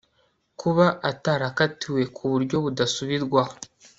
[0.59, 3.53] kuba atarakatiwe ku buryo budasubirwaho